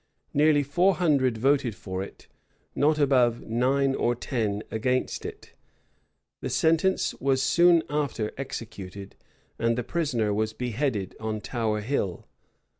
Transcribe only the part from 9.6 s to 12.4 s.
the prisoner was beheaded on Tower Hill.